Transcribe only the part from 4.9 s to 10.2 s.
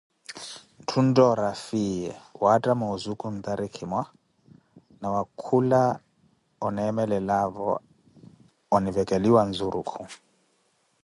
na wa khula oneemelavo onivekhelowa nzurukhu.